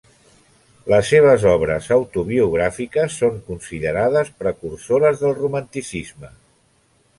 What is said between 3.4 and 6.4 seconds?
considerades precursores del romanticisme.